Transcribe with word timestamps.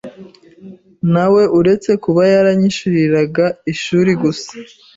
na 1.13 1.25
we 1.33 1.43
uretse 1.59 1.91
kuba 2.03 2.21
yaranyishyuriraga 2.33 3.45
ishuri 3.73 4.11
gusa, 4.21 4.49